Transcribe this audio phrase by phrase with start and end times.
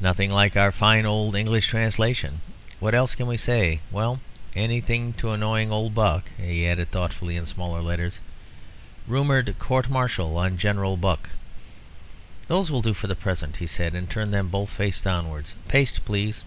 [0.00, 2.40] "(Nothing like our fine old English translation.)
[2.78, 3.80] What else can we say?
[3.90, 4.20] Well,
[4.54, 8.20] anything to annoy old Buck;" and he added, thoughtfully, in smaller letters
[9.08, 11.28] "Rumoured Court martial on General Buck."
[12.46, 15.56] "Those will do for the present," he said, and turned them both face downwards.
[15.66, 16.44] "Paste, please."